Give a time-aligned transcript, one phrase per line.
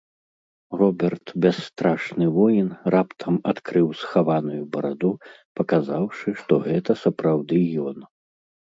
[0.79, 5.11] Роберт, бясстрашны воін, раптам адкрыў схаваную бараду,
[5.61, 7.97] паказаўшы, што гэта сапраўды ён.